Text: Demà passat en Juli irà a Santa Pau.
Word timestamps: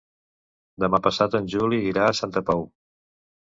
Demà 0.83 1.01
passat 1.09 1.39
en 1.41 1.51
Juli 1.57 1.81
irà 1.93 2.09
a 2.09 2.19
Santa 2.23 2.47
Pau. 2.51 2.69